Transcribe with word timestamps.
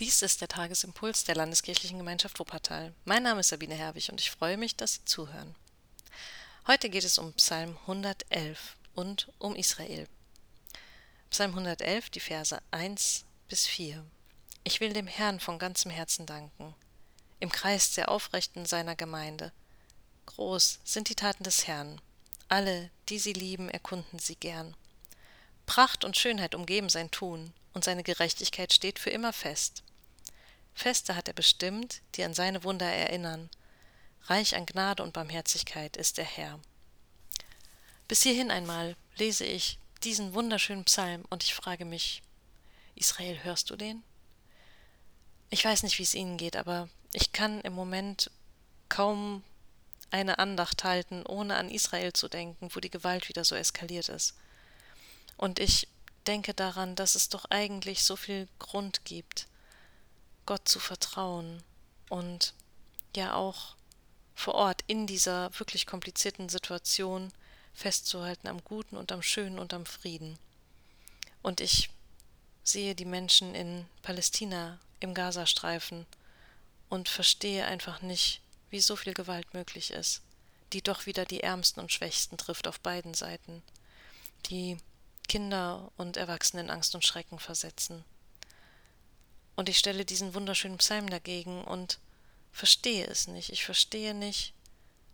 Dies 0.00 0.22
ist 0.22 0.40
der 0.40 0.48
Tagesimpuls 0.48 1.24
der 1.24 1.34
Landeskirchlichen 1.34 1.98
Gemeinschaft 1.98 2.38
Wuppertal. 2.38 2.94
Mein 3.04 3.22
Name 3.22 3.40
ist 3.40 3.48
Sabine 3.48 3.74
Herwig 3.74 4.10
und 4.10 4.18
ich 4.18 4.30
freue 4.30 4.56
mich, 4.56 4.74
dass 4.74 4.94
Sie 4.94 5.04
zuhören. 5.04 5.54
Heute 6.66 6.88
geht 6.88 7.04
es 7.04 7.18
um 7.18 7.34
Psalm 7.34 7.76
111 7.82 8.78
und 8.94 9.30
um 9.36 9.54
Israel. 9.54 10.08
Psalm 11.28 11.50
111, 11.50 12.08
die 12.08 12.20
Verse 12.20 12.58
1 12.70 13.26
bis 13.46 13.66
4. 13.66 14.02
Ich 14.64 14.80
will 14.80 14.94
dem 14.94 15.06
Herrn 15.06 15.38
von 15.38 15.58
ganzem 15.58 15.90
Herzen 15.90 16.24
danken, 16.24 16.74
im 17.38 17.52
Kreis 17.52 17.92
der 17.92 18.08
Aufrechten 18.08 18.64
seiner 18.64 18.96
Gemeinde. 18.96 19.52
Groß 20.24 20.78
sind 20.82 21.10
die 21.10 21.14
Taten 21.14 21.44
des 21.44 21.66
Herrn. 21.66 22.00
Alle, 22.48 22.90
die 23.10 23.18
sie 23.18 23.34
lieben, 23.34 23.68
erkunden 23.68 24.18
sie 24.18 24.36
gern. 24.36 24.74
Pracht 25.66 26.06
und 26.06 26.16
Schönheit 26.16 26.54
umgeben 26.54 26.88
sein 26.88 27.10
Tun, 27.10 27.52
und 27.74 27.84
seine 27.84 28.02
Gerechtigkeit 28.02 28.72
steht 28.72 28.98
für 28.98 29.10
immer 29.10 29.34
fest. 29.34 29.84
Feste 30.74 31.16
hat 31.16 31.28
er 31.28 31.34
bestimmt, 31.34 32.02
die 32.14 32.24
an 32.24 32.34
seine 32.34 32.64
Wunder 32.64 32.86
erinnern. 32.86 33.50
Reich 34.24 34.56
an 34.56 34.66
Gnade 34.66 35.02
und 35.02 35.12
Barmherzigkeit 35.12 35.96
ist 35.96 36.18
der 36.18 36.24
Herr. 36.24 36.58
Bis 38.08 38.22
hierhin 38.22 38.50
einmal 38.50 38.96
lese 39.16 39.44
ich 39.44 39.78
diesen 40.02 40.34
wunderschönen 40.34 40.84
Psalm 40.84 41.24
und 41.30 41.44
ich 41.44 41.54
frage 41.54 41.84
mich, 41.84 42.22
Israel, 42.94 43.42
hörst 43.44 43.70
du 43.70 43.76
den? 43.76 44.02
Ich 45.50 45.64
weiß 45.64 45.82
nicht, 45.82 45.98
wie 45.98 46.04
es 46.04 46.14
Ihnen 46.14 46.36
geht, 46.36 46.56
aber 46.56 46.88
ich 47.12 47.32
kann 47.32 47.60
im 47.62 47.72
Moment 47.72 48.30
kaum 48.88 49.42
eine 50.10 50.38
Andacht 50.38 50.84
halten, 50.84 51.24
ohne 51.26 51.56
an 51.56 51.70
Israel 51.70 52.12
zu 52.12 52.28
denken, 52.28 52.68
wo 52.72 52.80
die 52.80 52.90
Gewalt 52.90 53.28
wieder 53.28 53.44
so 53.44 53.54
eskaliert 53.54 54.08
ist. 54.08 54.34
Und 55.36 55.58
ich 55.58 55.88
denke 56.26 56.54
daran, 56.54 56.96
dass 56.96 57.14
es 57.14 57.28
doch 57.28 57.46
eigentlich 57.46 58.04
so 58.04 58.16
viel 58.16 58.48
Grund 58.58 59.04
gibt, 59.04 59.46
Gott 60.50 60.68
zu 60.68 60.80
vertrauen 60.80 61.62
und 62.08 62.54
ja 63.14 63.34
auch 63.34 63.76
vor 64.34 64.56
Ort 64.56 64.82
in 64.88 65.06
dieser 65.06 65.56
wirklich 65.56 65.86
komplizierten 65.86 66.48
Situation 66.48 67.32
festzuhalten 67.72 68.48
am 68.48 68.64
Guten 68.64 68.96
und 68.96 69.12
am 69.12 69.22
Schönen 69.22 69.60
und 69.60 69.72
am 69.72 69.86
Frieden. 69.86 70.40
Und 71.40 71.60
ich 71.60 71.88
sehe 72.64 72.96
die 72.96 73.04
Menschen 73.04 73.54
in 73.54 73.86
Palästina, 74.02 74.80
im 74.98 75.14
Gazastreifen 75.14 76.04
und 76.88 77.08
verstehe 77.08 77.64
einfach 77.64 78.02
nicht, 78.02 78.40
wie 78.70 78.80
so 78.80 78.96
viel 78.96 79.14
Gewalt 79.14 79.54
möglich 79.54 79.92
ist, 79.92 80.20
die 80.72 80.82
doch 80.82 81.06
wieder 81.06 81.26
die 81.26 81.44
Ärmsten 81.44 81.80
und 81.80 81.92
Schwächsten 81.92 82.36
trifft 82.38 82.66
auf 82.66 82.80
beiden 82.80 83.14
Seiten, 83.14 83.62
die 84.46 84.78
Kinder 85.28 85.92
und 85.96 86.16
Erwachsene 86.16 86.62
in 86.62 86.70
Angst 86.70 86.96
und 86.96 87.06
Schrecken 87.06 87.38
versetzen. 87.38 88.04
Und 89.60 89.68
ich 89.68 89.76
stelle 89.76 90.06
diesen 90.06 90.32
wunderschönen 90.32 90.78
Psalm 90.78 91.10
dagegen 91.10 91.64
und 91.64 91.98
verstehe 92.50 93.06
es 93.06 93.26
nicht. 93.28 93.50
Ich 93.50 93.62
verstehe 93.62 94.14
nicht, 94.14 94.54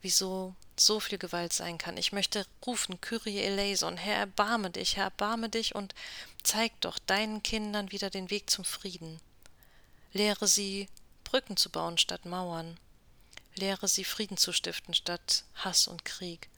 wieso 0.00 0.56
so 0.76 0.98
viel 0.98 1.18
Gewalt 1.18 1.52
sein 1.52 1.78
kann. 1.78 1.96
Ich 1.96 2.10
möchte 2.10 2.44
rufen, 2.66 3.00
Kyrie 3.00 3.38
eleison, 3.38 3.96
Herr, 3.96 4.16
erbarme 4.16 4.70
dich, 4.70 4.96
Herr, 4.96 5.04
erbarme 5.04 5.48
dich 5.48 5.76
und 5.76 5.94
zeig 6.42 6.72
doch 6.80 6.98
deinen 6.98 7.44
Kindern 7.44 7.92
wieder 7.92 8.10
den 8.10 8.30
Weg 8.30 8.50
zum 8.50 8.64
Frieden. 8.64 9.20
Lehre 10.12 10.48
sie, 10.48 10.88
Brücken 11.22 11.56
zu 11.56 11.70
bauen 11.70 11.96
statt 11.96 12.24
Mauern. 12.24 12.80
Lehre 13.54 13.86
sie, 13.86 14.02
Frieden 14.02 14.38
zu 14.38 14.52
stiften 14.52 14.92
statt 14.92 15.44
Hass 15.54 15.86
und 15.86 16.04
Krieg. 16.04 16.48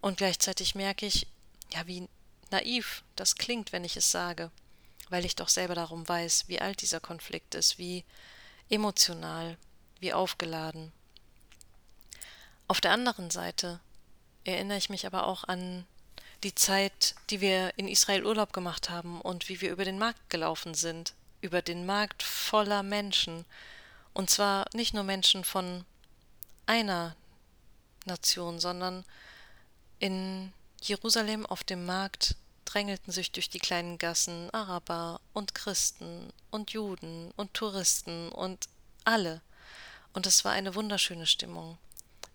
Und 0.00 0.16
gleichzeitig 0.16 0.74
merke 0.74 1.04
ich, 1.04 1.26
ja, 1.74 1.86
wie 1.86 2.08
naiv 2.50 3.04
das 3.16 3.34
klingt, 3.34 3.72
wenn 3.72 3.84
ich 3.84 3.98
es 3.98 4.10
sage 4.10 4.50
weil 5.08 5.24
ich 5.24 5.36
doch 5.36 5.48
selber 5.48 5.74
darum 5.74 6.08
weiß, 6.08 6.44
wie 6.48 6.60
alt 6.60 6.82
dieser 6.82 7.00
Konflikt 7.00 7.54
ist, 7.54 7.78
wie 7.78 8.04
emotional, 8.68 9.56
wie 10.00 10.12
aufgeladen. 10.12 10.92
Auf 12.68 12.80
der 12.80 12.92
anderen 12.92 13.30
Seite 13.30 13.80
erinnere 14.44 14.78
ich 14.78 14.90
mich 14.90 15.06
aber 15.06 15.26
auch 15.26 15.44
an 15.44 15.86
die 16.42 16.54
Zeit, 16.54 17.14
die 17.30 17.40
wir 17.40 17.72
in 17.76 17.88
Israel 17.88 18.24
Urlaub 18.24 18.52
gemacht 18.52 18.90
haben 18.90 19.20
und 19.20 19.48
wie 19.48 19.60
wir 19.60 19.70
über 19.70 19.84
den 19.84 19.98
Markt 19.98 20.30
gelaufen 20.30 20.74
sind, 20.74 21.14
über 21.40 21.62
den 21.62 21.86
Markt 21.86 22.22
voller 22.22 22.82
Menschen, 22.82 23.44
und 24.12 24.30
zwar 24.30 24.66
nicht 24.72 24.94
nur 24.94 25.04
Menschen 25.04 25.44
von 25.44 25.84
einer 26.66 27.14
Nation, 28.06 28.60
sondern 28.60 29.04
in 29.98 30.52
Jerusalem 30.82 31.46
auf 31.46 31.64
dem 31.64 31.84
Markt 31.84 32.36
drängelten 32.66 33.12
sich 33.12 33.32
durch 33.32 33.48
die 33.48 33.58
kleinen 33.58 33.96
Gassen 33.96 34.50
Araber 34.50 35.20
und 35.32 35.54
Christen 35.54 36.30
und 36.50 36.72
Juden 36.72 37.30
und 37.36 37.54
Touristen 37.54 38.30
und 38.30 38.68
alle. 39.04 39.40
Und 40.12 40.26
es 40.26 40.44
war 40.44 40.52
eine 40.52 40.74
wunderschöne 40.74 41.26
Stimmung. 41.26 41.78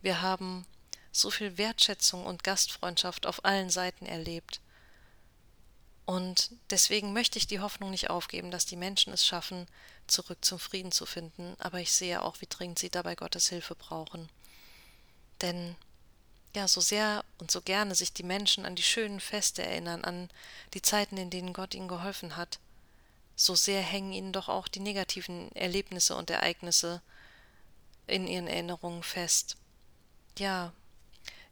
Wir 0.01 0.21
haben 0.21 0.65
so 1.11 1.29
viel 1.29 1.57
Wertschätzung 1.57 2.25
und 2.25 2.43
Gastfreundschaft 2.43 3.25
auf 3.27 3.45
allen 3.45 3.69
Seiten 3.69 4.05
erlebt. 4.05 4.61
Und 6.05 6.51
deswegen 6.69 7.13
möchte 7.13 7.37
ich 7.37 7.47
die 7.47 7.59
Hoffnung 7.59 7.91
nicht 7.91 8.09
aufgeben, 8.09 8.51
dass 8.51 8.65
die 8.65 8.75
Menschen 8.75 9.13
es 9.13 9.25
schaffen, 9.25 9.67
zurück 10.07 10.39
zum 10.43 10.59
Frieden 10.59 10.91
zu 10.91 11.05
finden, 11.05 11.55
aber 11.59 11.79
ich 11.79 11.91
sehe 11.91 12.21
auch, 12.21 12.41
wie 12.41 12.47
dringend 12.47 12.79
sie 12.79 12.89
dabei 12.89 13.15
Gottes 13.15 13.49
Hilfe 13.49 13.75
brauchen. 13.75 14.29
Denn 15.41 15.75
ja, 16.55 16.67
so 16.67 16.81
sehr 16.81 17.23
und 17.37 17.51
so 17.51 17.61
gerne 17.61 17.95
sich 17.95 18.13
die 18.13 18.23
Menschen 18.23 18.65
an 18.65 18.75
die 18.75 18.83
schönen 18.83 19.19
Feste 19.19 19.63
erinnern, 19.63 20.03
an 20.03 20.29
die 20.73 20.81
Zeiten, 20.81 21.17
in 21.17 21.29
denen 21.29 21.53
Gott 21.53 21.73
ihnen 21.73 21.87
geholfen 21.87 22.35
hat, 22.35 22.59
so 23.35 23.55
sehr 23.55 23.81
hängen 23.81 24.13
ihnen 24.13 24.33
doch 24.33 24.49
auch 24.49 24.67
die 24.67 24.81
negativen 24.81 25.51
Erlebnisse 25.55 26.15
und 26.15 26.29
Ereignisse 26.29 27.01
in 28.07 28.27
ihren 28.27 28.47
Erinnerungen 28.47 29.03
fest. 29.03 29.57
Ja, 30.37 30.73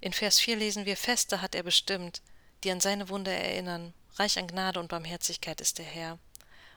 in 0.02 0.14
Vers 0.14 0.40
4 0.40 0.58
lesen 0.58 0.86
wir, 0.86 0.98
Feste 0.98 1.42
hat 1.42 1.56
er 1.56 1.64
bestimmt, 1.64 2.22
die 2.64 2.72
an 2.72 2.82
seine 2.82 3.10
Wunder 3.10 3.32
erinnern, 3.32 3.94
reich 4.16 4.38
an 4.38 4.48
Gnade 4.48 4.80
und 4.80 4.90
Barmherzigkeit 4.90 5.62
ist 5.62 5.78
der 5.78 5.86
Herr. 5.86 6.20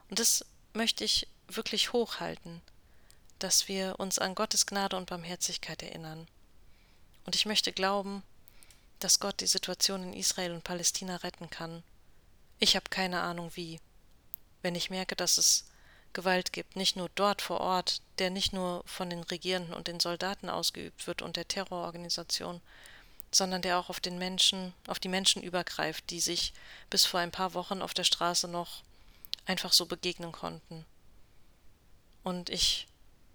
Und 0.09 0.19
das 0.19 0.45
möchte 0.73 1.05
ich 1.05 1.27
wirklich 1.49 1.93
hochhalten, 1.93 2.63
dass 3.39 3.69
wir 3.69 3.99
uns 3.99 4.19
an 4.19 4.35
Gottes 4.35 4.67
Gnade 4.67 4.97
und 4.97 5.07
Barmherzigkeit 5.07 5.83
erinnern. 5.83 6.29
Und 7.25 7.35
ich 7.35 7.47
möchte 7.47 7.73
glauben, 7.73 8.23
dass 8.99 9.21
Gott 9.21 9.41
die 9.41 9.47
Situation 9.47 10.03
in 10.03 10.13
Israel 10.13 10.53
und 10.53 10.65
Palästina 10.65 11.17
retten 11.17 11.51
kann. 11.51 11.83
Ich 12.59 12.77
habe 12.77 12.89
keine 12.91 13.21
Ahnung 13.21 13.51
wie. 13.55 13.81
Wenn 14.63 14.75
ich 14.75 14.91
merke, 14.91 15.17
dass 15.17 15.39
es 15.39 15.67
Gewalt 16.13 16.53
gibt, 16.53 16.77
nicht 16.77 16.95
nur 16.95 17.11
dort 17.15 17.43
vor 17.43 17.61
Ort, 17.61 18.03
der 18.19 18.31
nicht 18.31 18.53
nur 18.53 18.85
von 18.87 19.11
den 19.11 19.23
Regierenden 19.25 19.75
und 19.75 19.89
den 19.89 19.99
Soldaten 19.99 20.49
ausgeübt 20.49 21.07
wird 21.07 21.23
und 21.23 21.37
der 21.37 21.49
Terrororganisation, 21.49 22.61
sondern 23.33 23.63
der 23.63 23.79
auch 23.79 23.89
auf 23.89 23.99
den 23.99 24.19
Menschen, 24.19 24.75
auf 24.87 25.01
die 25.01 25.09
Menschen 25.09 25.43
übergreift, 25.43 26.11
die 26.11 26.21
sich 26.21 26.53
bis 26.91 27.07
vor 27.07 27.21
ein 27.21 27.31
paar 27.31 27.55
Wochen 27.55 27.83
auf 27.83 27.95
der 27.95 28.05
Straße 28.05 28.47
noch 28.47 28.83
einfach 29.47 29.73
so 29.73 29.87
begegnen 29.87 30.33
konnten. 30.33 30.85
Und 32.23 32.51
ich 32.51 32.87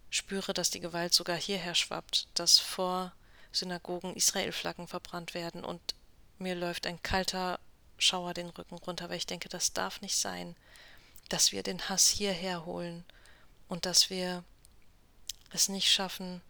spüre, 0.09 0.53
dass 0.53 0.69
die 0.69 0.79
Gewalt 0.79 1.13
sogar 1.13 1.35
hierher 1.35 1.75
schwappt, 1.75 2.27
dass 2.35 2.59
vor 2.59 3.11
Synagogen 3.57 4.15
Israel-Flaggen 4.15 4.87
verbrannt 4.87 5.33
werden 5.33 5.63
und 5.63 5.95
mir 6.37 6.55
läuft 6.55 6.85
ein 6.85 7.01
kalter 7.01 7.59
Schauer 7.97 8.33
den 8.33 8.49
Rücken 8.49 8.77
runter, 8.77 9.09
weil 9.09 9.17
ich 9.17 9.25
denke, 9.25 9.49
das 9.49 9.73
darf 9.73 10.01
nicht 10.01 10.17
sein, 10.17 10.55
dass 11.29 11.51
wir 11.51 11.63
den 11.63 11.89
Hass 11.89 12.07
hierher 12.07 12.65
holen 12.65 13.03
und 13.67 13.85
dass 13.85 14.09
wir 14.09 14.43
es 15.51 15.69
nicht 15.69 15.91
schaffen, 15.91 16.41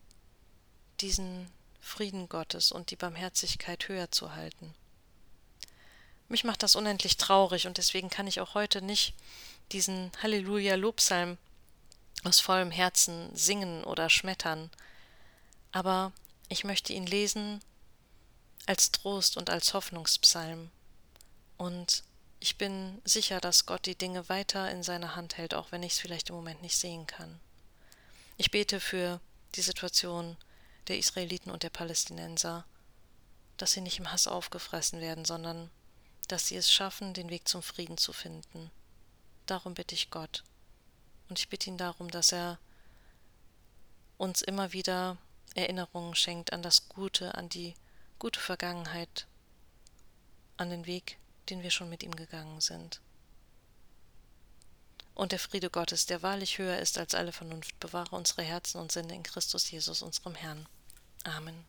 diesen 0.99 1.49
Frieden 1.79 2.27
Gottes 2.27 2.71
und 2.71 2.91
die 2.91 2.95
Barmherzigkeit 2.95 3.87
höher 3.87 4.11
zu 4.11 4.35
halten. 4.35 4.73
Mich 6.27 6.43
macht 6.43 6.63
das 6.63 6.75
unendlich 6.75 7.15
traurig 7.15 7.67
und 7.67 7.77
deswegen 7.77 8.09
kann 8.09 8.27
ich 8.27 8.41
auch 8.41 8.53
heute 8.53 8.81
nicht 8.81 9.13
diesen 9.71 10.11
Halleluja-Lobsalm 10.21 11.37
aus 12.23 12.41
vollem 12.41 12.71
Herzen 12.71 13.33
singen 13.33 13.83
oder 13.85 14.09
schmettern. 14.09 14.69
Aber 15.71 16.11
ich 16.49 16.63
möchte 16.63 16.93
ihn 16.93 17.05
lesen 17.05 17.61
als 18.65 18.91
Trost 18.91 19.37
und 19.37 19.49
als 19.49 19.73
Hoffnungspsalm. 19.73 20.69
Und 21.57 22.03
ich 22.39 22.57
bin 22.57 23.01
sicher, 23.03 23.39
dass 23.41 23.65
Gott 23.65 23.85
die 23.85 23.97
Dinge 23.97 24.29
weiter 24.29 24.69
in 24.69 24.83
seiner 24.83 25.15
Hand 25.15 25.37
hält, 25.37 25.53
auch 25.53 25.71
wenn 25.71 25.83
ich 25.83 25.93
es 25.93 25.99
vielleicht 25.99 26.29
im 26.29 26.35
Moment 26.35 26.61
nicht 26.61 26.77
sehen 26.77 27.07
kann. 27.07 27.39
Ich 28.37 28.51
bete 28.51 28.79
für 28.79 29.19
die 29.55 29.61
Situation 29.61 30.37
der 30.87 30.97
Israeliten 30.97 31.49
und 31.49 31.63
der 31.63 31.69
Palästinenser, 31.69 32.65
dass 33.57 33.71
sie 33.71 33.81
nicht 33.81 33.97
im 33.97 34.11
Hass 34.11 34.27
aufgefressen 34.27 35.01
werden, 35.01 35.25
sondern 35.25 35.71
dass 36.27 36.47
sie 36.47 36.55
es 36.55 36.71
schaffen, 36.71 37.13
den 37.13 37.29
Weg 37.29 37.47
zum 37.47 37.63
Frieden 37.63 37.97
zu 37.97 38.13
finden. 38.13 38.69
Darum 39.45 39.73
bitte 39.73 39.95
ich 39.95 40.11
Gott. 40.11 40.43
Und 41.29 41.39
ich 41.39 41.49
bitte 41.49 41.69
ihn 41.69 41.77
darum, 41.77 42.11
dass 42.11 42.31
er 42.31 42.59
uns 44.17 44.41
immer 44.41 44.73
wieder 44.73 45.17
Erinnerungen 45.55 46.15
schenkt 46.15 46.53
an 46.53 46.61
das 46.61 46.89
Gute, 46.89 47.35
an 47.35 47.49
die 47.49 47.73
gute 48.19 48.39
Vergangenheit, 48.39 49.27
an 50.57 50.69
den 50.69 50.85
Weg, 50.85 51.17
den 51.49 51.63
wir 51.63 51.71
schon 51.71 51.89
mit 51.89 52.03
ihm 52.03 52.15
gegangen 52.15 52.61
sind. 52.61 53.01
Und 55.13 55.31
der 55.31 55.39
Friede 55.39 55.69
Gottes, 55.69 56.05
der 56.05 56.21
wahrlich 56.21 56.59
höher 56.59 56.77
ist 56.77 56.97
als 56.97 57.15
alle 57.15 57.31
Vernunft, 57.31 57.79
bewahre 57.79 58.15
unsere 58.15 58.43
Herzen 58.43 58.79
und 58.79 58.91
Sinne 58.91 59.15
in 59.15 59.23
Christus 59.23 59.71
Jesus, 59.71 60.03
unserem 60.03 60.35
Herrn. 60.35 60.67
Amen. 61.23 61.65